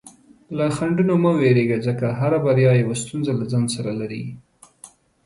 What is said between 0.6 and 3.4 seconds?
خنډونو څخه مه ویریږه، ځکه هره بریا یوه ستونزه